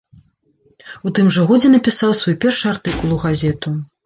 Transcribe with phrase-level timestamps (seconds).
[1.07, 3.77] У тым жа годзе напісаў свой першы артыкул у газету.